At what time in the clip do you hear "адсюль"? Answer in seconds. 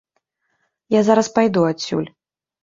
1.73-2.09